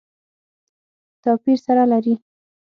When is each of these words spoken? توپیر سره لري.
توپیر 1.23 1.57
سره 1.65 1.83
لري. 1.91 2.15